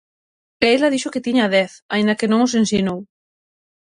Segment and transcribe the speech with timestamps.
[0.63, 2.99] E ela dixo que tiña dez, aínda que non os ensinou.